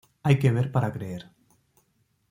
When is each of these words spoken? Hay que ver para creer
Hay 0.23 0.39
que 0.39 0.51
ver 0.51 0.71
para 0.71 0.91
creer 0.91 1.29